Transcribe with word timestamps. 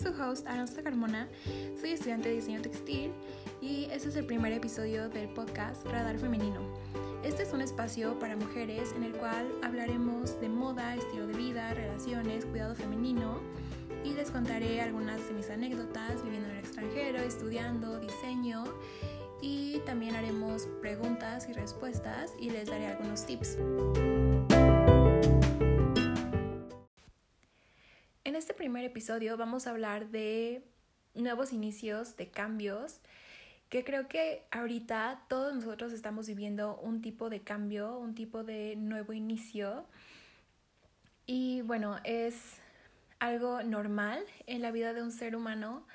su 0.00 0.08
host 0.08 0.46
Aranza 0.46 0.82
Carmona, 0.82 1.28
soy 1.78 1.90
estudiante 1.90 2.30
de 2.30 2.36
diseño 2.36 2.62
textil 2.62 3.12
y 3.60 3.84
este 3.92 4.08
es 4.08 4.16
el 4.16 4.24
primer 4.24 4.50
episodio 4.52 5.10
del 5.10 5.28
podcast 5.28 5.84
Radar 5.86 6.18
Femenino. 6.18 6.60
Este 7.22 7.42
es 7.42 7.52
un 7.52 7.60
espacio 7.60 8.18
para 8.18 8.34
mujeres 8.34 8.94
en 8.96 9.02
el 9.02 9.12
cual 9.12 9.46
hablaremos 9.62 10.40
de 10.40 10.48
moda, 10.48 10.94
estilo 10.94 11.26
de 11.26 11.34
vida, 11.34 11.74
relaciones, 11.74 12.46
cuidado 12.46 12.74
femenino 12.74 13.40
y 14.02 14.14
les 14.14 14.30
contaré 14.30 14.80
algunas 14.80 15.28
de 15.28 15.34
mis 15.34 15.50
anécdotas 15.50 16.22
viviendo 16.24 16.48
en 16.48 16.54
el 16.54 16.60
extranjero, 16.60 17.18
estudiando, 17.18 18.00
diseño 18.00 18.64
y 19.42 19.80
también 19.80 20.14
haremos 20.14 20.66
preguntas 20.80 21.46
y 21.50 21.52
respuestas 21.52 22.32
y 22.38 22.48
les 22.48 22.68
daré 22.68 22.86
algunos 22.86 23.26
tips. 23.26 23.58
Primer 28.60 28.84
episodio 28.84 29.38
vamos 29.38 29.66
a 29.66 29.70
hablar 29.70 30.10
de 30.10 30.62
nuevos 31.14 31.50
inicios, 31.50 32.18
de 32.18 32.28
cambios, 32.28 33.00
que 33.70 33.84
creo 33.84 34.06
que 34.06 34.44
ahorita 34.50 35.22
todos 35.30 35.54
nosotros 35.54 35.94
estamos 35.94 36.26
viviendo 36.26 36.76
un 36.76 37.00
tipo 37.00 37.30
de 37.30 37.40
cambio, 37.40 37.96
un 37.98 38.14
tipo 38.14 38.44
de 38.44 38.76
nuevo 38.76 39.14
inicio. 39.14 39.86
Y 41.24 41.62
bueno, 41.62 42.00
es 42.04 42.58
algo 43.18 43.62
normal 43.62 44.22
en 44.46 44.60
la 44.60 44.70
vida 44.72 44.92
de 44.92 45.00
un 45.00 45.10
ser 45.10 45.36
humano 45.36 45.86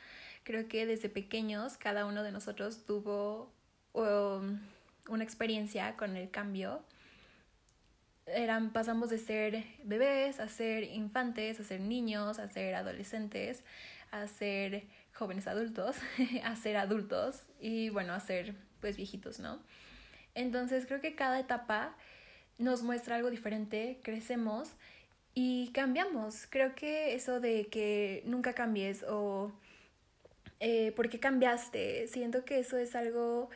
Creo 0.45 0.67
que 0.67 0.87
desde 0.87 1.09
pequeños 1.09 1.75
cada 1.75 2.07
uno 2.07 2.21
de 2.21 2.31
nosotros 2.31 2.83
tuvo 2.85 3.51
um, 3.93 4.59
una 5.09 5.23
experiencia 5.23 5.95
con 5.97 6.17
el 6.17 6.31
cambio. 6.31 6.81
Eran, 8.27 8.71
pasamos 8.73 9.09
de 9.09 9.19
ser 9.19 9.63
bebés 9.83 10.39
a 10.39 10.47
ser 10.47 10.83
infantes, 10.83 11.59
a 11.59 11.63
ser 11.63 11.81
niños, 11.81 12.39
a 12.39 12.47
ser 12.47 12.73
adolescentes, 12.73 13.63
a 14.11 14.27
ser 14.27 14.87
jóvenes 15.13 15.47
adultos, 15.47 15.97
a 16.43 16.55
ser 16.55 16.77
adultos 16.77 17.43
y 17.59 17.89
bueno, 17.89 18.13
a 18.13 18.19
ser 18.19 18.55
pues 18.81 18.97
viejitos, 18.97 19.39
¿no? 19.39 19.59
Entonces 20.33 20.85
creo 20.85 21.01
que 21.01 21.15
cada 21.15 21.39
etapa 21.39 21.95
nos 22.57 22.83
muestra 22.83 23.15
algo 23.15 23.29
diferente, 23.29 23.99
crecemos 24.03 24.71
y 25.33 25.71
cambiamos. 25.73 26.47
Creo 26.49 26.75
que 26.75 27.13
eso 27.15 27.39
de 27.39 27.67
que 27.67 28.23
nunca 28.25 28.53
cambies 28.53 29.03
o 29.07 29.51
eh, 30.59 30.93
¿por 30.93 31.09
qué 31.09 31.19
cambiaste? 31.19 32.07
Siento 32.07 32.45
que 32.45 32.59
eso 32.59 32.77
es 32.77 32.95
algo 32.95 33.49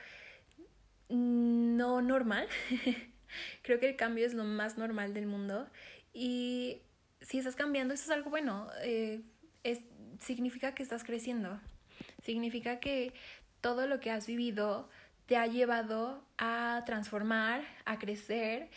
no 1.09 2.01
normal. 2.01 2.47
Creo 3.61 3.79
que 3.79 3.89
el 3.89 3.95
cambio 3.95 4.25
es 4.25 4.33
lo 4.33 4.43
más 4.43 4.77
normal 4.77 5.13
del 5.13 5.25
mundo 5.25 5.67
y 6.13 6.81
si 7.21 7.39
estás 7.39 7.55
cambiando, 7.55 7.93
eso 7.93 8.03
es 8.03 8.11
algo 8.11 8.29
bueno. 8.29 8.67
Eh, 8.81 9.21
es, 9.63 9.79
significa 10.19 10.73
que 10.73 10.83
estás 10.83 11.03
creciendo. 11.03 11.59
Significa 12.23 12.79
que 12.79 13.13
todo 13.61 13.87
lo 13.87 13.99
que 13.99 14.11
has 14.11 14.25
vivido 14.27 14.89
te 15.25 15.37
ha 15.37 15.45
llevado 15.45 16.23
a 16.37 16.83
transformar, 16.85 17.63
a 17.85 17.99
crecer 17.99 18.69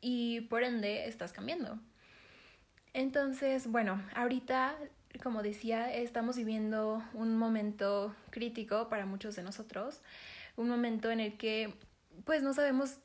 y 0.00 0.42
por 0.42 0.64
ende 0.64 1.06
estás 1.06 1.32
cambiando. 1.32 1.78
Entonces, 2.94 3.66
bueno, 3.66 4.02
ahorita 4.14 4.76
como 5.20 5.42
decía, 5.42 5.92
estamos 5.92 6.36
viviendo 6.36 7.02
un 7.14 7.36
momento 7.36 8.14
crítico 8.30 8.88
para 8.88 9.06
muchos 9.06 9.36
de 9.36 9.42
nosotros, 9.42 10.00
un 10.56 10.68
momento 10.68 11.10
en 11.10 11.20
el 11.20 11.36
que 11.36 11.74
pues 12.24 12.42
no 12.42 12.52
sabemos 12.54 12.98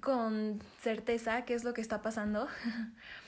con 0.00 0.60
certeza 0.80 1.44
qué 1.44 1.54
es 1.54 1.64
lo 1.64 1.74
que 1.74 1.80
está 1.80 2.02
pasando. 2.02 2.48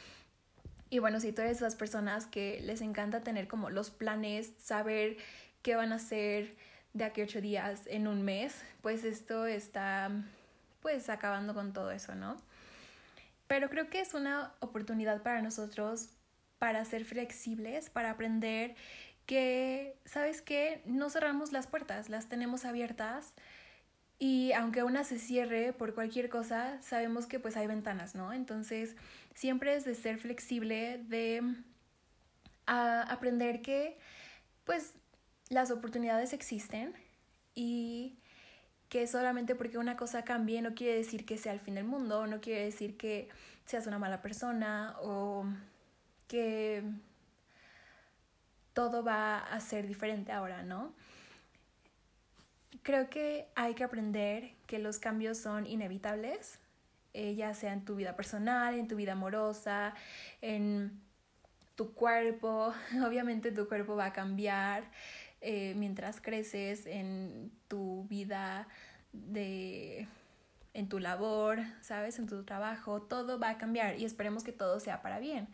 y 0.90 0.98
bueno, 0.98 1.20
si 1.20 1.32
tú 1.32 1.42
eres 1.42 1.58
esas 1.58 1.76
personas 1.76 2.26
que 2.26 2.60
les 2.62 2.80
encanta 2.80 3.22
tener 3.22 3.48
como 3.48 3.70
los 3.70 3.90
planes, 3.90 4.52
saber 4.58 5.16
qué 5.62 5.76
van 5.76 5.92
a 5.92 5.96
hacer 5.96 6.56
de 6.94 7.04
aquí 7.04 7.22
ocho 7.22 7.40
días 7.40 7.82
en 7.86 8.08
un 8.08 8.22
mes, 8.22 8.62
pues 8.82 9.04
esto 9.04 9.46
está 9.46 10.10
pues 10.80 11.08
acabando 11.08 11.54
con 11.54 11.72
todo 11.72 11.90
eso, 11.90 12.14
¿no? 12.14 12.36
Pero 13.46 13.68
creo 13.70 13.90
que 13.90 14.00
es 14.00 14.14
una 14.14 14.52
oportunidad 14.60 15.22
para 15.22 15.42
nosotros 15.42 16.10
para 16.58 16.84
ser 16.84 17.04
flexibles, 17.04 17.88
para 17.90 18.10
aprender 18.10 18.74
que, 19.26 19.96
¿sabes 20.04 20.42
qué? 20.42 20.82
No 20.86 21.10
cerramos 21.10 21.52
las 21.52 21.66
puertas, 21.66 22.08
las 22.08 22.28
tenemos 22.28 22.64
abiertas 22.64 23.32
y 24.18 24.52
aunque 24.52 24.82
una 24.82 25.04
se 25.04 25.18
cierre 25.18 25.72
por 25.72 25.94
cualquier 25.94 26.28
cosa, 26.28 26.80
sabemos 26.82 27.26
que 27.26 27.38
pues 27.38 27.56
hay 27.56 27.66
ventanas, 27.66 28.14
¿no? 28.14 28.32
Entonces, 28.32 28.96
siempre 29.34 29.76
es 29.76 29.84
de 29.84 29.94
ser 29.94 30.18
flexible, 30.18 30.98
de 31.08 31.42
aprender 32.66 33.62
que 33.62 33.96
pues 34.64 34.94
las 35.48 35.70
oportunidades 35.70 36.32
existen 36.32 36.94
y 37.54 38.18
que 38.88 39.06
solamente 39.06 39.54
porque 39.54 39.78
una 39.78 39.96
cosa 39.96 40.24
cambie 40.24 40.60
no 40.62 40.74
quiere 40.74 40.96
decir 40.96 41.24
que 41.24 41.38
sea 41.38 41.52
el 41.52 41.60
fin 41.60 41.76
del 41.76 41.84
mundo, 41.84 42.26
no 42.26 42.40
quiere 42.40 42.64
decir 42.64 42.96
que 42.96 43.28
seas 43.64 43.86
una 43.86 43.98
mala 43.98 44.20
persona 44.20 44.96
o 45.00 45.46
que 46.26 46.82
todo 48.72 49.02
va 49.02 49.38
a 49.38 49.60
ser 49.60 49.86
diferente 49.86 50.32
ahora, 50.32 50.62
¿no? 50.62 50.92
Creo 52.82 53.08
que 53.10 53.48
hay 53.54 53.74
que 53.74 53.84
aprender 53.84 54.54
que 54.66 54.78
los 54.78 54.98
cambios 54.98 55.38
son 55.38 55.66
inevitables, 55.66 56.58
eh, 57.14 57.34
ya 57.34 57.54
sea 57.54 57.72
en 57.72 57.84
tu 57.84 57.96
vida 57.96 58.16
personal, 58.16 58.74
en 58.74 58.88
tu 58.88 58.96
vida 58.96 59.12
amorosa, 59.12 59.94
en 60.42 61.00
tu 61.74 61.94
cuerpo. 61.94 62.74
Obviamente 63.06 63.52
tu 63.52 63.68
cuerpo 63.68 63.96
va 63.96 64.06
a 64.06 64.12
cambiar 64.12 64.84
eh, 65.40 65.74
mientras 65.76 66.20
creces 66.20 66.86
en 66.86 67.50
tu 67.68 68.06
vida 68.08 68.68
de 69.12 70.08
en 70.74 70.88
tu 70.88 71.00
labor, 71.00 71.58
¿sabes? 71.80 72.18
En 72.18 72.26
tu 72.26 72.44
trabajo, 72.44 73.02
todo 73.02 73.38
va 73.40 73.50
a 73.50 73.58
cambiar 73.58 73.98
y 73.98 74.04
esperemos 74.04 74.44
que 74.44 74.52
todo 74.52 74.78
sea 74.78 75.02
para 75.02 75.18
bien. 75.18 75.48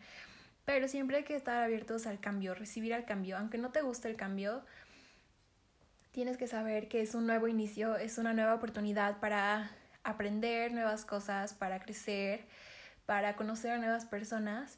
Pero 0.65 0.87
siempre 0.87 1.17
hay 1.17 1.23
que 1.23 1.35
estar 1.35 1.63
abiertos 1.63 2.05
al 2.05 2.19
cambio, 2.19 2.53
recibir 2.53 2.93
al 2.93 3.05
cambio. 3.05 3.37
Aunque 3.37 3.57
no 3.57 3.71
te 3.71 3.81
guste 3.81 4.09
el 4.09 4.15
cambio, 4.15 4.63
tienes 6.15 6.37
que 6.37 6.47
saber 6.47 6.87
que 6.87 7.01
es 7.01 7.13
un 7.13 7.27
nuevo 7.27 7.49
inicio, 7.49 7.97
es 7.97 8.17
una 8.17 8.33
nueva 8.33 8.55
oportunidad 8.55 9.19
para 9.19 9.69
aprender 10.05 10.71
nuevas 10.71 11.03
cosas, 11.03 11.53
para 11.53 11.81
crecer, 11.81 12.45
para 13.05 13.35
conocer 13.35 13.71
a 13.71 13.79
nuevas 13.79 14.05
personas. 14.05 14.77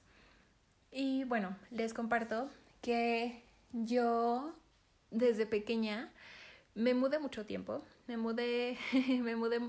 Y 0.91 1.25
bueno, 1.25 1.55
les 1.69 1.93
comparto 1.93 2.49
que 2.81 3.43
yo 3.71 4.55
desde 5.11 5.45
pequeña 5.45 6.11
me 6.73 6.95
mudé 6.95 7.19
mucho 7.19 7.45
tiempo, 7.45 7.83
me 8.07 8.17
mudé, 8.17 8.75
me 9.21 9.35
mudé 9.35 9.59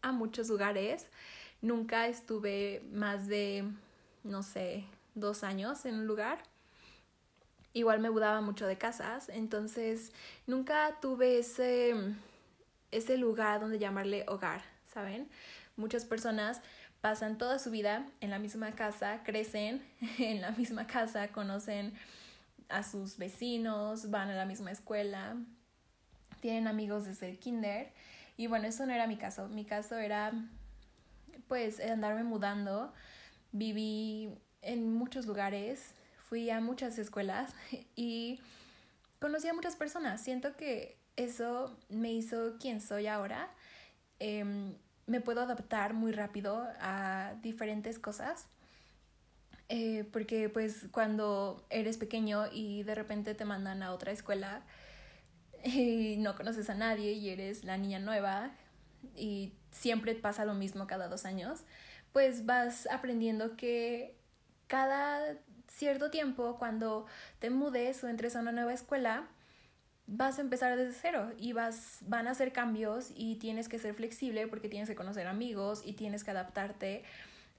a 0.00 0.12
muchos 0.12 0.48
lugares, 0.48 1.08
nunca 1.60 2.08
estuve 2.08 2.82
más 2.90 3.26
de, 3.26 3.64
no 4.24 4.42
sé, 4.42 4.86
dos 5.14 5.44
años 5.44 5.84
en 5.84 5.96
un 5.96 6.06
lugar. 6.06 6.38
Igual 7.78 8.00
me 8.00 8.10
mudaba 8.10 8.40
mucho 8.40 8.66
de 8.66 8.76
casas, 8.76 9.28
entonces 9.28 10.10
nunca 10.48 10.98
tuve 11.00 11.38
ese, 11.38 11.94
ese 12.90 13.16
lugar 13.16 13.60
donde 13.60 13.78
llamarle 13.78 14.24
hogar, 14.26 14.62
¿saben? 14.92 15.28
Muchas 15.76 16.04
personas 16.04 16.60
pasan 17.00 17.38
toda 17.38 17.60
su 17.60 17.70
vida 17.70 18.04
en 18.20 18.30
la 18.30 18.40
misma 18.40 18.72
casa, 18.72 19.22
crecen 19.22 19.80
en 20.18 20.40
la 20.40 20.50
misma 20.50 20.88
casa, 20.88 21.28
conocen 21.28 21.94
a 22.68 22.82
sus 22.82 23.16
vecinos, 23.16 24.10
van 24.10 24.28
a 24.30 24.34
la 24.34 24.44
misma 24.44 24.72
escuela, 24.72 25.36
tienen 26.40 26.66
amigos 26.66 27.04
desde 27.04 27.28
el 27.28 27.38
kinder. 27.38 27.92
Y 28.36 28.48
bueno, 28.48 28.66
eso 28.66 28.86
no 28.86 28.92
era 28.92 29.06
mi 29.06 29.18
caso. 29.18 29.46
Mi 29.46 29.64
caso 29.64 29.96
era 29.98 30.32
pues 31.46 31.78
andarme 31.78 32.24
mudando. 32.24 32.92
Viví 33.52 34.34
en 34.62 34.92
muchos 34.94 35.26
lugares, 35.26 35.94
fui 36.28 36.50
a 36.50 36.60
muchas 36.60 36.98
escuelas 36.98 37.54
y 37.96 38.40
conocí 39.20 39.48
a 39.48 39.54
muchas 39.54 39.76
personas. 39.76 40.22
Siento 40.22 40.56
que 40.56 40.96
eso 41.16 41.76
me 41.88 42.12
hizo 42.12 42.56
quien 42.58 42.80
soy 42.80 43.06
ahora. 43.06 43.50
Em, 44.18 44.74
me 45.06 45.20
puedo 45.20 45.40
adaptar 45.40 45.94
muy 45.94 46.12
rápido 46.12 46.66
a 46.80 47.34
diferentes 47.42 47.98
cosas. 47.98 48.46
Eh, 49.70 50.08
porque 50.12 50.48
pues 50.48 50.86
cuando 50.92 51.66
eres 51.68 51.98
pequeño 51.98 52.46
y 52.50 52.84
de 52.84 52.94
repente 52.94 53.34
te 53.34 53.44
mandan 53.44 53.82
a 53.82 53.92
otra 53.92 54.12
escuela 54.12 54.62
y 55.64 56.16
no 56.18 56.36
conoces 56.36 56.70
a 56.70 56.74
nadie 56.74 57.12
y 57.12 57.28
eres 57.28 57.64
la 57.64 57.76
niña 57.76 57.98
nueva 57.98 58.50
y 59.14 59.52
siempre 59.70 60.14
pasa 60.14 60.46
lo 60.46 60.54
mismo 60.54 60.86
cada 60.86 61.08
dos 61.08 61.26
años, 61.26 61.64
pues 62.12 62.46
vas 62.46 62.88
aprendiendo 62.90 63.56
que 63.56 64.17
cada 64.68 65.36
cierto 65.66 66.10
tiempo, 66.10 66.56
cuando 66.58 67.06
te 67.40 67.50
mudes 67.50 68.02
o 68.04 68.08
entres 68.08 68.36
a 68.36 68.40
una 68.40 68.52
nueva 68.52 68.72
escuela, 68.72 69.26
vas 70.06 70.38
a 70.38 70.42
empezar 70.42 70.76
desde 70.76 70.92
cero 70.92 71.32
y 71.38 71.52
vas, 71.52 71.98
van 72.02 72.28
a 72.28 72.30
hacer 72.30 72.52
cambios 72.52 73.10
y 73.14 73.36
tienes 73.36 73.68
que 73.68 73.78
ser 73.78 73.94
flexible 73.94 74.46
porque 74.46 74.68
tienes 74.68 74.88
que 74.88 74.94
conocer 74.94 75.26
amigos 75.26 75.82
y 75.84 75.92
tienes 75.92 76.24
que 76.24 76.30
adaptarte 76.30 77.04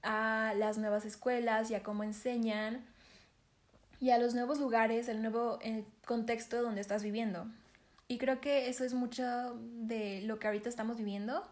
a 0.02 0.54
las 0.56 0.78
nuevas 0.78 1.04
escuelas 1.04 1.70
y 1.70 1.74
a 1.74 1.82
cómo 1.82 2.04
enseñan. 2.04 2.84
y 4.00 4.10
a 4.10 4.18
los 4.18 4.34
nuevos 4.34 4.58
lugares, 4.58 5.08
el 5.08 5.20
nuevo 5.20 5.58
eh, 5.62 5.84
contexto 6.06 6.62
donde 6.62 6.80
estás 6.80 7.02
viviendo. 7.02 7.46
Y 8.08 8.18
creo 8.18 8.40
que 8.40 8.68
eso 8.68 8.82
es 8.82 8.94
mucho 8.94 9.54
de 9.60 10.22
lo 10.22 10.38
que 10.38 10.46
ahorita 10.46 10.68
estamos 10.70 10.96
viviendo, 10.96 11.46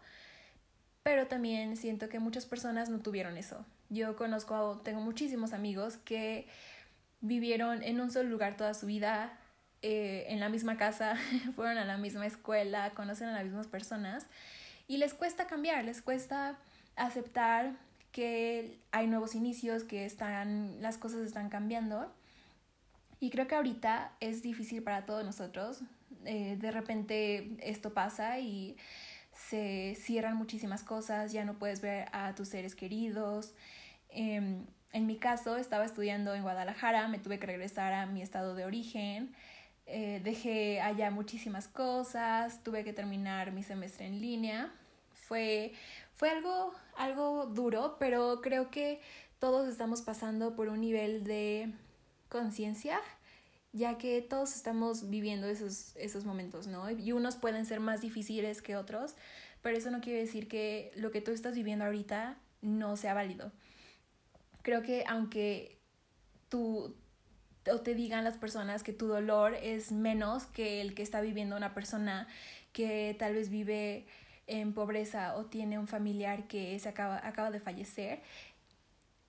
pero 1.03 1.27
también 1.27 1.77
siento 1.77 2.09
que 2.09 2.19
muchas 2.19 2.45
personas 2.47 2.89
no 2.89 2.99
tuvieron 2.99 3.37
eso. 3.37 3.65
Yo 3.89 4.15
conozco, 4.15 4.81
tengo 4.83 5.01
muchísimos 5.01 5.53
amigos 5.53 5.97
que 5.97 6.47
vivieron 7.21 7.83
en 7.83 7.99
un 7.99 8.11
solo 8.11 8.29
lugar 8.29 8.55
toda 8.55 8.73
su 8.73 8.85
vida, 8.85 9.37
eh, 9.81 10.25
en 10.29 10.39
la 10.39 10.49
misma 10.49 10.77
casa, 10.77 11.15
fueron 11.55 11.77
a 11.77 11.85
la 11.85 11.97
misma 11.97 12.25
escuela, 12.27 12.91
conocen 12.91 13.29
a 13.29 13.33
las 13.33 13.45
mismas 13.45 13.67
personas 13.67 14.27
y 14.87 14.97
les 14.97 15.13
cuesta 15.13 15.47
cambiar, 15.47 15.85
les 15.85 16.01
cuesta 16.01 16.57
aceptar 16.95 17.73
que 18.11 18.79
hay 18.91 19.07
nuevos 19.07 19.35
inicios, 19.35 19.83
que 19.83 20.05
están, 20.05 20.81
las 20.81 20.97
cosas 20.97 21.21
están 21.21 21.49
cambiando. 21.49 22.11
Y 23.19 23.29
creo 23.29 23.47
que 23.47 23.55
ahorita 23.55 24.11
es 24.19 24.41
difícil 24.41 24.81
para 24.81 25.05
todos 25.05 25.23
nosotros. 25.23 25.81
Eh, 26.25 26.57
de 26.59 26.71
repente 26.71 27.55
esto 27.61 27.93
pasa 27.93 28.39
y 28.39 28.77
se 29.47 29.95
cierran 29.95 30.35
muchísimas 30.35 30.83
cosas, 30.83 31.31
ya 31.31 31.45
no 31.45 31.57
puedes 31.57 31.81
ver 31.81 32.07
a 32.11 32.35
tus 32.35 32.49
seres 32.49 32.75
queridos. 32.75 33.53
Em, 34.09 34.65
en 34.91 35.05
mi 35.05 35.17
caso, 35.17 35.57
estaba 35.57 35.85
estudiando 35.85 36.35
en 36.35 36.43
Guadalajara, 36.43 37.07
me 37.07 37.19
tuve 37.19 37.39
que 37.39 37.47
regresar 37.47 37.93
a 37.93 38.05
mi 38.05 38.21
estado 38.21 38.55
de 38.55 38.65
origen. 38.65 39.33
Eh, 39.85 40.19
dejé 40.23 40.81
allá 40.81 41.09
muchísimas 41.09 41.67
cosas, 41.67 42.63
tuve 42.63 42.83
que 42.83 42.93
terminar 42.93 43.51
mi 43.51 43.63
semestre 43.63 44.05
en 44.07 44.19
línea. 44.19 44.71
Fue, 45.13 45.73
fue 46.15 46.29
algo, 46.29 46.73
algo 46.97 47.45
duro, 47.47 47.95
pero 47.99 48.41
creo 48.41 48.69
que 48.69 48.99
todos 49.39 49.67
estamos 49.69 50.01
pasando 50.01 50.55
por 50.55 50.67
un 50.67 50.81
nivel 50.81 51.23
de 51.23 51.71
conciencia, 52.27 52.99
ya 53.71 53.97
que 53.97 54.21
todos 54.21 54.55
estamos 54.55 55.09
viviendo 55.09 55.47
esos, 55.47 55.95
esos 55.95 56.25
momentos, 56.25 56.67
¿no? 56.67 56.89
Y 56.89 57.11
unos 57.11 57.35
pueden 57.35 57.65
ser 57.65 57.79
más 57.79 58.01
difíciles 58.01 58.61
que 58.61 58.75
otros, 58.75 59.15
pero 59.61 59.77
eso 59.77 59.91
no 59.91 60.01
quiere 60.01 60.19
decir 60.19 60.47
que 60.47 60.91
lo 60.95 61.11
que 61.11 61.21
tú 61.21 61.31
estás 61.31 61.55
viviendo 61.55 61.85
ahorita 61.85 62.37
no 62.61 62.97
sea 62.97 63.13
válido. 63.13 63.51
Creo 64.61 64.81
que 64.81 65.03
aunque 65.07 65.77
tú 66.49 66.95
o 67.71 67.81
te 67.81 67.93
digan 67.93 68.23
las 68.23 68.37
personas 68.37 68.83
que 68.83 68.93
tu 68.93 69.07
dolor 69.07 69.53
es 69.53 69.91
menos 69.91 70.45
que 70.45 70.81
el 70.81 70.95
que 70.95 71.03
está 71.03 71.21
viviendo 71.21 71.55
una 71.55 71.73
persona 71.73 72.27
que 72.73 73.15
tal 73.19 73.35
vez 73.35 73.49
vive 73.49 74.07
en 74.47 74.73
pobreza 74.73 75.35
o 75.35 75.45
tiene 75.45 75.77
un 75.77 75.87
familiar 75.87 76.47
que 76.47 76.77
se 76.79 76.89
acaba, 76.89 77.25
acaba 77.25 77.51
de 77.51 77.59
fallecer, 77.59 78.21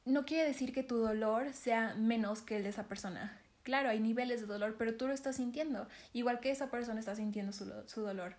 no 0.06 0.24
quiere 0.24 0.48
decir 0.48 0.72
que 0.72 0.82
tu 0.82 0.96
dolor 0.96 1.52
sea 1.52 1.94
menos 1.94 2.40
que 2.40 2.56
el 2.56 2.62
de 2.62 2.70
esa 2.70 2.88
persona. 2.88 3.38
Claro, 3.70 3.88
hay 3.88 4.00
niveles 4.00 4.40
de 4.40 4.48
dolor, 4.48 4.74
pero 4.76 4.96
tú 4.96 5.06
lo 5.06 5.14
estás 5.14 5.36
sintiendo, 5.36 5.86
igual 6.12 6.40
que 6.40 6.50
esa 6.50 6.72
persona 6.72 6.98
está 6.98 7.14
sintiendo 7.14 7.52
su, 7.52 7.72
su 7.86 8.00
dolor. 8.00 8.34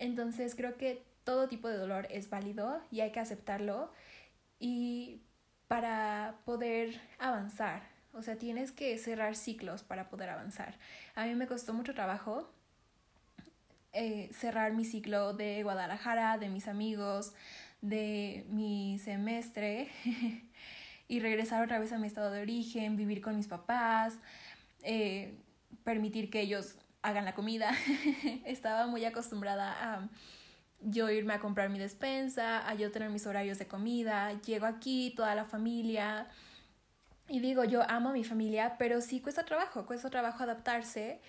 Entonces 0.00 0.56
creo 0.56 0.76
que 0.76 1.04
todo 1.22 1.46
tipo 1.46 1.68
de 1.68 1.76
dolor 1.76 2.08
es 2.10 2.28
válido 2.28 2.82
y 2.90 2.98
hay 2.98 3.12
que 3.12 3.20
aceptarlo 3.20 3.92
y 4.58 5.22
para 5.68 6.40
poder 6.44 7.00
avanzar. 7.20 7.82
O 8.12 8.22
sea, 8.24 8.34
tienes 8.34 8.72
que 8.72 8.98
cerrar 8.98 9.36
ciclos 9.36 9.84
para 9.84 10.08
poder 10.08 10.30
avanzar. 10.30 10.76
A 11.14 11.26
mí 11.26 11.36
me 11.36 11.46
costó 11.46 11.72
mucho 11.72 11.94
trabajo 11.94 12.52
eh, 13.92 14.28
cerrar 14.32 14.72
mi 14.72 14.84
ciclo 14.84 15.34
de 15.34 15.62
Guadalajara, 15.62 16.36
de 16.36 16.48
mis 16.48 16.66
amigos, 16.66 17.32
de 17.80 18.44
mi 18.48 18.98
semestre 18.98 19.88
y 21.08 21.20
regresar 21.20 21.64
otra 21.64 21.78
vez 21.78 21.92
a 21.92 21.98
mi 21.98 22.06
estado 22.06 22.30
de 22.30 22.42
origen, 22.42 22.96
vivir 22.96 23.22
con 23.22 23.34
mis 23.34 23.48
papás, 23.48 24.18
eh, 24.82 25.36
permitir 25.84 26.30
que 26.30 26.40
ellos 26.40 26.76
hagan 27.02 27.24
la 27.24 27.34
comida. 27.34 27.72
Estaba 28.44 28.86
muy 28.86 29.04
acostumbrada 29.04 29.76
a 29.80 30.08
yo 30.80 31.10
irme 31.10 31.34
a 31.34 31.40
comprar 31.40 31.70
mi 31.70 31.78
despensa, 31.78 32.68
a 32.68 32.74
yo 32.74 32.90
tener 32.92 33.10
mis 33.10 33.26
horarios 33.26 33.58
de 33.58 33.66
comida, 33.66 34.40
llego 34.42 34.66
aquí, 34.66 35.12
toda 35.16 35.34
la 35.34 35.44
familia. 35.44 36.28
Y 37.28 37.40
digo, 37.40 37.64
yo 37.64 37.82
amo 37.88 38.10
a 38.10 38.12
mi 38.12 38.24
familia, 38.24 38.76
pero 38.78 39.00
sí 39.00 39.20
cuesta 39.20 39.44
trabajo, 39.44 39.86
cuesta 39.86 40.08
trabajo 40.08 40.42
adaptarse 40.42 41.20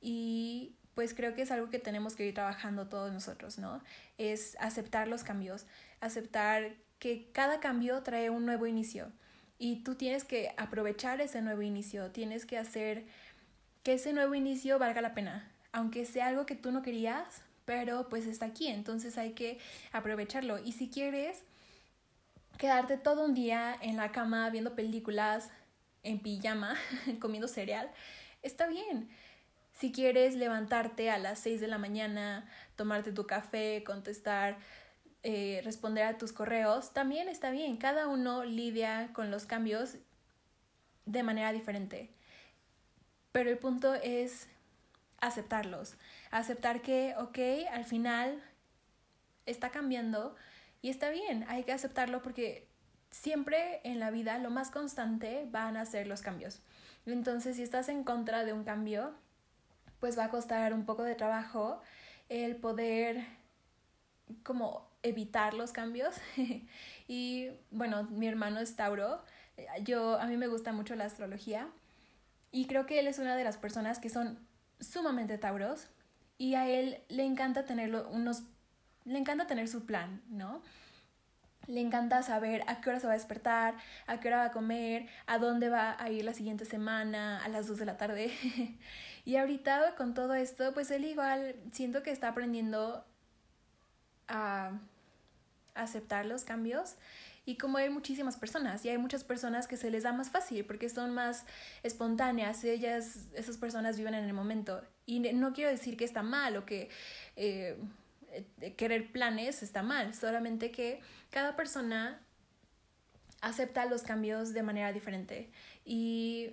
y 0.00 0.76
pues 0.94 1.14
creo 1.14 1.34
que 1.34 1.42
es 1.42 1.50
algo 1.50 1.70
que 1.70 1.78
tenemos 1.78 2.16
que 2.16 2.26
ir 2.26 2.34
trabajando 2.34 2.88
todos 2.88 3.12
nosotros, 3.12 3.58
¿no? 3.58 3.82
Es 4.18 4.56
aceptar 4.60 5.08
los 5.08 5.24
cambios, 5.24 5.66
aceptar 6.00 6.74
que 6.98 7.30
cada 7.32 7.60
cambio 7.60 8.02
trae 8.02 8.30
un 8.30 8.46
nuevo 8.46 8.66
inicio 8.66 9.12
y 9.58 9.76
tú 9.82 9.94
tienes 9.94 10.24
que 10.24 10.52
aprovechar 10.56 11.20
ese 11.20 11.42
nuevo 11.42 11.62
inicio, 11.62 12.10
tienes 12.10 12.46
que 12.46 12.58
hacer 12.58 13.04
que 13.82 13.94
ese 13.94 14.12
nuevo 14.12 14.34
inicio 14.34 14.78
valga 14.78 15.00
la 15.00 15.14
pena, 15.14 15.48
aunque 15.72 16.04
sea 16.04 16.26
algo 16.26 16.46
que 16.46 16.56
tú 16.56 16.72
no 16.72 16.82
querías, 16.82 17.42
pero 17.64 18.08
pues 18.08 18.26
está 18.26 18.46
aquí, 18.46 18.68
entonces 18.68 19.18
hay 19.18 19.32
que 19.32 19.58
aprovecharlo. 19.92 20.58
Y 20.58 20.72
si 20.72 20.88
quieres 20.88 21.42
quedarte 22.58 22.96
todo 22.96 23.24
un 23.24 23.34
día 23.34 23.76
en 23.80 23.96
la 23.96 24.12
cama 24.12 24.50
viendo 24.50 24.74
películas, 24.74 25.50
en 26.02 26.20
pijama, 26.20 26.76
comiendo 27.20 27.48
cereal, 27.48 27.90
está 28.42 28.66
bien. 28.66 29.08
Si 29.72 29.92
quieres 29.92 30.36
levantarte 30.36 31.10
a 31.10 31.18
las 31.18 31.38
6 31.40 31.60
de 31.60 31.68
la 31.68 31.76
mañana, 31.76 32.48
tomarte 32.76 33.12
tu 33.12 33.26
café, 33.26 33.84
contestar, 33.84 34.56
eh, 35.22 35.60
responder 35.64 36.04
a 36.04 36.18
tus 36.18 36.32
correos, 36.32 36.92
también 36.92 37.28
está 37.28 37.50
bien. 37.50 37.76
Cada 37.76 38.08
uno 38.08 38.44
lidia 38.44 39.10
con 39.12 39.30
los 39.30 39.46
cambios 39.46 39.96
de 41.04 41.22
manera 41.22 41.52
diferente. 41.52 42.10
Pero 43.32 43.50
el 43.50 43.58
punto 43.58 43.94
es 43.94 44.48
aceptarlos. 45.20 45.96
Aceptar 46.30 46.82
que, 46.82 47.14
ok, 47.18 47.38
al 47.72 47.84
final 47.84 48.42
está 49.46 49.70
cambiando 49.70 50.34
y 50.82 50.90
está 50.90 51.10
bien, 51.10 51.44
hay 51.48 51.64
que 51.64 51.72
aceptarlo 51.72 52.22
porque 52.22 52.68
siempre 53.10 53.80
en 53.84 53.98
la 53.98 54.10
vida 54.10 54.38
lo 54.38 54.50
más 54.50 54.70
constante 54.70 55.46
van 55.50 55.76
a 55.76 55.86
ser 55.86 56.06
los 56.06 56.22
cambios. 56.22 56.60
Entonces, 57.06 57.56
si 57.56 57.62
estás 57.62 57.88
en 57.88 58.04
contra 58.04 58.44
de 58.44 58.52
un 58.52 58.64
cambio, 58.64 59.14
pues 60.00 60.18
va 60.18 60.24
a 60.24 60.30
costar 60.30 60.74
un 60.74 60.84
poco 60.84 61.02
de 61.02 61.14
trabajo 61.14 61.80
el 62.28 62.56
poder 62.56 63.24
como 64.42 64.88
evitar 65.02 65.54
los 65.54 65.72
cambios. 65.72 66.14
y 67.08 67.50
bueno, 67.70 68.04
mi 68.04 68.26
hermano 68.26 68.60
es 68.60 68.76
Tauro. 68.76 69.22
Yo 69.82 70.18
a 70.20 70.26
mí 70.26 70.36
me 70.36 70.48
gusta 70.48 70.72
mucho 70.72 70.94
la 70.96 71.04
astrología 71.04 71.68
y 72.52 72.66
creo 72.66 72.86
que 72.86 72.98
él 72.98 73.06
es 73.06 73.18
una 73.18 73.36
de 73.36 73.44
las 73.44 73.56
personas 73.56 73.98
que 73.98 74.10
son 74.10 74.38
sumamente 74.80 75.38
tauros 75.38 75.88
y 76.38 76.54
a 76.54 76.68
él 76.68 77.02
le 77.08 77.24
encanta 77.24 77.64
tenerlo 77.64 78.08
unos 78.10 78.42
le 79.06 79.18
encanta 79.18 79.46
tener 79.46 79.68
su 79.68 79.86
plan, 79.86 80.20
¿no? 80.28 80.62
Le 81.68 81.80
encanta 81.80 82.22
saber 82.22 82.62
a 82.66 82.80
qué 82.80 82.90
hora 82.90 83.00
se 83.00 83.06
va 83.06 83.12
a 83.12 83.16
despertar, 83.16 83.74
a 84.06 84.18
qué 84.18 84.28
hora 84.28 84.38
va 84.38 84.44
a 84.46 84.50
comer, 84.52 85.06
a 85.26 85.38
dónde 85.38 85.68
va 85.68 85.96
a 85.98 86.10
ir 86.10 86.24
la 86.24 86.34
siguiente 86.34 86.64
semana, 86.64 87.42
a 87.44 87.48
las 87.48 87.68
2 87.68 87.78
de 87.78 87.86
la 87.86 87.96
tarde. 87.96 88.32
y 89.24 89.36
ahorita 89.36 89.94
con 89.96 90.14
todo 90.14 90.34
esto, 90.34 90.74
pues 90.74 90.90
él 90.90 91.04
igual 91.04 91.54
siento 91.72 92.02
que 92.02 92.10
está 92.10 92.28
aprendiendo 92.28 93.04
a 94.28 94.72
aceptar 95.74 96.26
los 96.26 96.44
cambios 96.44 96.96
y 97.48 97.56
como 97.58 97.78
hay 97.78 97.90
muchísimas 97.90 98.36
personas 98.36 98.84
y 98.84 98.88
hay 98.88 98.98
muchas 98.98 99.22
personas 99.22 99.68
que 99.68 99.76
se 99.76 99.88
les 99.88 100.02
da 100.02 100.12
más 100.12 100.30
fácil 100.30 100.64
porque 100.64 100.88
son 100.88 101.14
más 101.14 101.46
espontáneas, 101.84 102.64
ellas, 102.64 103.26
esas 103.34 103.56
personas 103.56 103.96
viven 103.96 104.14
en 104.14 104.24
el 104.24 104.32
momento. 104.32 104.82
Y 105.06 105.20
no 105.20 105.52
quiero 105.52 105.70
decir 105.70 105.96
que 105.96 106.04
está 106.04 106.24
mal 106.24 106.56
o 106.56 106.64
que 106.64 106.90
eh, 107.36 107.78
querer 108.76 109.12
planes 109.12 109.62
está 109.62 109.84
mal, 109.84 110.12
solamente 110.12 110.72
que 110.72 111.00
cada 111.30 111.54
persona 111.54 112.20
acepta 113.40 113.86
los 113.86 114.02
cambios 114.02 114.52
de 114.52 114.64
manera 114.64 114.92
diferente 114.92 115.48
y 115.84 116.50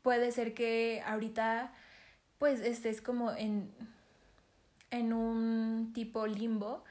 puede 0.00 0.32
ser 0.32 0.54
que 0.54 1.02
ahorita 1.04 1.70
pues 2.38 2.60
estés 2.60 3.02
como 3.02 3.30
en, 3.32 3.70
en 4.90 5.12
un 5.12 5.92
tipo 5.92 6.26
limbo 6.26 6.82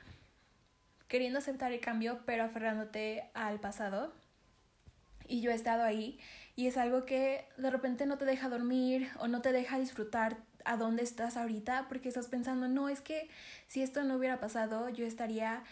queriendo 1.14 1.38
aceptar 1.38 1.72
el 1.72 1.80
cambio, 1.80 2.22
pero 2.26 2.44
aferrándote 2.44 3.30
al 3.36 3.60
pasado. 3.60 4.12
Y 5.28 5.42
yo 5.42 5.52
he 5.52 5.54
estado 5.54 5.84
ahí 5.84 6.20
y 6.56 6.66
es 6.66 6.76
algo 6.76 7.06
que 7.06 7.46
de 7.56 7.70
repente 7.70 8.08
no 8.08 8.18
te 8.18 8.26
deja 8.26 8.50
dormir 8.50 9.12
o 9.20 9.28
no 9.28 9.40
te 9.44 9.52
deja 9.52 9.78
disfrutar 9.78 10.38
a 10.66 10.76
dónde 10.76 11.04
estás 11.04 11.38
ahorita 11.38 11.86
porque 11.88 12.10
estás 12.10 12.30
pensando, 12.30 12.68
no, 12.68 12.90
es 12.90 13.00
que 13.02 13.30
si 13.68 13.84
esto 13.84 14.04
no 14.04 14.16
hubiera 14.16 14.40
pasado, 14.40 14.90
yo 14.90 15.06
estaría, 15.06 15.64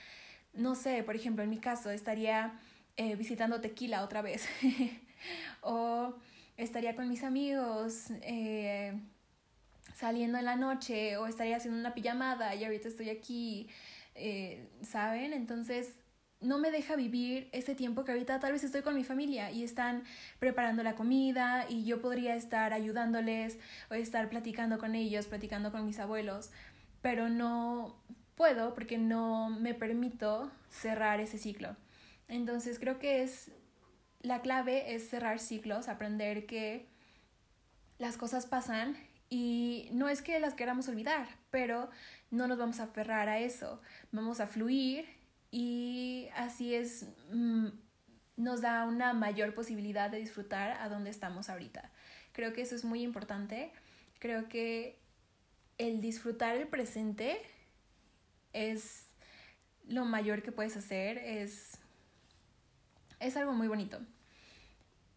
no 0.53 0.75
sé, 0.75 1.01
por 1.01 1.15
ejemplo, 1.15 1.43
en 1.43 1.49
mi 1.49 1.57
caso, 1.57 1.89
estaría 1.89 2.53
eh, 2.97 3.15
visitando 3.15 3.61
tequila 3.61 4.03
otra 4.03 4.21
vez 4.21 4.47
o 5.61 6.13
estaría 6.55 6.95
con 6.95 7.09
mis 7.09 7.23
amigos. 7.23 8.11
Eh, 8.21 8.93
saliendo 9.95 10.37
en 10.37 10.45
la 10.45 10.55
noche 10.55 11.17
o 11.17 11.27
estaría 11.27 11.57
haciendo 11.57 11.79
una 11.79 11.93
pijamada 11.93 12.55
y 12.55 12.63
ahorita 12.63 12.87
estoy 12.87 13.09
aquí 13.09 13.69
eh, 14.15 14.69
¿saben? 14.81 15.33
Entonces, 15.33 15.93
no 16.41 16.57
me 16.57 16.71
deja 16.71 16.95
vivir 16.95 17.49
ese 17.51 17.75
tiempo 17.75 18.03
que 18.03 18.11
ahorita 18.11 18.39
tal 18.39 18.53
vez 18.53 18.63
estoy 18.63 18.81
con 18.81 18.95
mi 18.95 19.03
familia 19.03 19.51
y 19.51 19.63
están 19.63 20.03
preparando 20.39 20.83
la 20.83 20.95
comida 20.95 21.65
y 21.69 21.85
yo 21.85 22.01
podría 22.01 22.35
estar 22.35 22.73
ayudándoles 22.73 23.59
o 23.89 23.93
estar 23.93 24.27
platicando 24.29 24.79
con 24.79 24.95
ellos, 24.95 25.27
platicando 25.27 25.71
con 25.71 25.85
mis 25.85 25.99
abuelos, 25.99 26.49
pero 27.01 27.29
no 27.29 27.95
puedo 28.35 28.73
porque 28.73 28.97
no 28.97 29.49
me 29.49 29.75
permito 29.75 30.51
cerrar 30.69 31.19
ese 31.19 31.37
ciclo. 31.37 31.75
Entonces 32.27 32.79
creo 32.79 32.97
que 32.97 33.21
es 33.21 33.51
la 34.21 34.41
clave 34.41 34.95
es 34.95 35.09
cerrar 35.09 35.39
ciclos, 35.39 35.87
aprender 35.87 36.45
que 36.45 36.87
las 37.97 38.17
cosas 38.17 38.47
pasan 38.47 38.97
y 39.29 39.89
no 39.91 40.09
es 40.09 40.21
que 40.21 40.39
las 40.39 40.53
queramos 40.53 40.87
olvidar, 40.87 41.27
pero 41.51 41.89
no 42.31 42.47
nos 42.47 42.57
vamos 42.57 42.79
a 42.79 42.83
aferrar 42.83 43.29
a 43.29 43.39
eso, 43.39 43.81
vamos 44.11 44.39
a 44.39 44.47
fluir 44.47 45.05
y 45.51 46.29
así 46.35 46.73
es, 46.73 47.05
mm, 47.31 47.67
nos 48.37 48.61
da 48.61 48.85
una 48.85 49.13
mayor 49.13 49.53
posibilidad 49.53 50.09
de 50.09 50.17
disfrutar 50.17 50.71
a 50.79 50.89
donde 50.89 51.09
estamos 51.09 51.49
ahorita. 51.49 51.91
Creo 52.31 52.53
que 52.53 52.61
eso 52.61 52.75
es 52.75 52.85
muy 52.85 53.03
importante, 53.03 53.71
creo 54.19 54.47
que 54.47 54.97
el 55.77 55.99
disfrutar 55.99 56.55
el 56.55 56.67
presente 56.67 57.41
es 58.53 59.07
lo 59.87 60.05
mayor 60.05 60.41
que 60.41 60.53
puedes 60.53 60.77
hacer, 60.77 61.17
es, 61.17 61.77
es 63.19 63.35
algo 63.35 63.53
muy 63.53 63.67
bonito. 63.67 63.99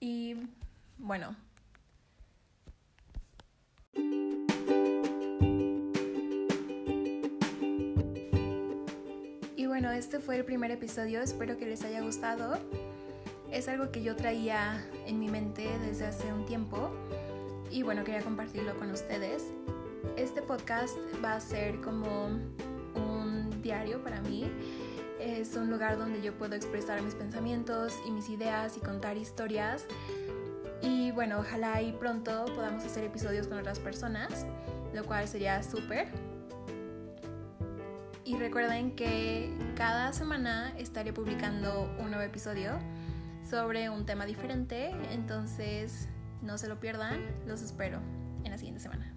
Y 0.01 0.37
bueno, 0.99 1.37
bueno, 9.75 9.91
este 9.91 10.21
fue 10.21 10.37
el 10.37 10.45
primer 10.45 10.71
episodio, 10.71 11.21
espero 11.21 11.57
que 11.57 11.67
les 11.67 11.83
haya 11.83 12.01
gustado. 12.01 12.61
Es 13.51 13.67
algo 13.67 13.91
que 13.91 14.05
yo 14.05 14.15
traía 14.15 14.81
en 15.05 15.19
mi 15.19 15.27
mente 15.27 15.69
desde 15.85 16.07
hace 16.07 16.33
un 16.33 16.47
tiempo 16.47 16.93
y 17.73 17.83
bueno, 17.83 18.05
quería 18.05 18.23
compartirlo 18.23 18.77
con 18.77 18.93
ustedes. 18.93 19.43
Este 20.17 20.43
podcast 20.43 20.97
va 21.25 21.35
a 21.35 21.41
ser 21.41 21.81
como 21.81 22.27
un 22.95 23.63
diario 23.63 24.01
para 24.01 24.21
mí. 24.21 24.49
Es 25.19 25.57
un 25.57 25.69
lugar 25.69 25.99
donde 25.99 26.23
yo 26.23 26.33
puedo 26.39 26.55
expresar 26.55 27.03
mis 27.03 27.17
pensamientos 27.17 27.95
y 28.07 28.13
mis 28.13 28.29
ideas 28.29 28.77
y 28.77 28.81
contar 28.81 29.17
historias. 29.17 29.87
Y 30.83 31.11
bueno, 31.11 31.41
ojalá 31.41 31.83
y 31.83 31.91
pronto 31.91 32.45
podamos 32.55 32.85
hacer 32.85 33.03
episodios 33.03 33.49
con 33.49 33.59
otras 33.59 33.81
personas, 33.81 34.47
lo 34.93 35.05
cual 35.05 35.27
sería 35.27 35.65
súper. 35.65 36.13
Y 38.25 38.37
recuerden 38.37 38.97
que 38.97 39.53
cada 39.77 40.13
semana 40.15 40.73
estaré 40.79 41.13
publicando 41.13 41.95
un 41.99 42.11
nuevo 42.11 42.23
episodio 42.23 42.79
sobre 43.49 43.91
un 43.91 44.07
tema 44.07 44.25
diferente, 44.25 44.93
entonces 45.11 46.09
no 46.41 46.57
se 46.57 46.69
lo 46.69 46.81
pierdan, 46.81 47.21
los 47.47 47.61
espero 47.61 48.01
en 48.43 48.51
la 48.51 48.57
siguiente 48.57 48.81
semana. 48.81 49.14